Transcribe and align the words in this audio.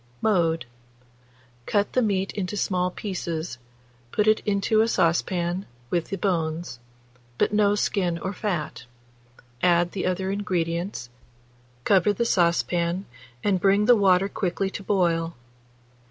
Mode. 0.19 0.65
Cut 1.67 1.93
the 1.93 2.01
meat 2.01 2.31
into 2.31 2.57
small 2.57 2.89
pieces, 2.89 3.59
put 4.11 4.25
it 4.27 4.39
into 4.47 4.81
a 4.81 4.87
saucepan 4.87 5.67
with 5.91 6.09
the 6.09 6.17
bones, 6.17 6.79
but 7.37 7.53
no 7.53 7.75
skin 7.75 8.17
or 8.17 8.33
fat; 8.33 8.85
add 9.61 9.91
the 9.91 10.07
other 10.07 10.31
ingredients; 10.31 11.11
cover 11.83 12.13
the 12.13 12.25
saucepan, 12.25 13.05
and 13.43 13.59
bring 13.61 13.85
the 13.85 13.95
water 13.95 14.27
quickly 14.27 14.71
to 14.71 14.81
boil. 14.81 15.35